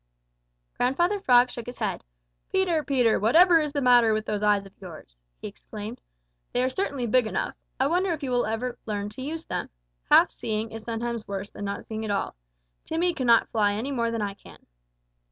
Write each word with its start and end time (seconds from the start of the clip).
Grandfather 0.77 1.19
Frog 1.19 1.51
shook 1.51 1.67
his 1.67 1.77
head. 1.77 2.03
"Peter, 2.51 2.83
Peter, 2.83 3.19
whatever 3.19 3.59
is 3.59 3.71
the 3.71 3.81
matter 3.81 4.13
with 4.13 4.25
those 4.25 4.41
eyes 4.41 4.65
of 4.65 4.73
yours?" 4.81 5.15
he 5.39 5.47
exclaimed. 5.47 6.01
"They 6.53 6.67
certainly 6.69 7.03
are 7.05 7.07
big 7.07 7.27
enough. 7.27 7.55
I 7.79 7.85
wonder 7.85 8.11
if 8.11 8.23
you 8.23 8.43
ever 8.43 8.69
will 8.69 8.77
learn 8.95 9.09
to 9.09 9.21
use 9.21 9.45
them. 9.45 9.69
Half 10.09 10.31
seeing 10.31 10.71
is 10.71 10.83
sometimes 10.85 11.27
worse 11.27 11.51
than 11.51 11.65
not 11.65 11.85
seeing 11.85 12.03
at 12.03 12.09
all. 12.09 12.33
Timmy 12.83 13.13
cannot 13.13 13.49
fly 13.49 13.73
any 13.73 13.91
more 13.91 14.09
than 14.09 14.23
I 14.23 14.33
can." 14.33 14.65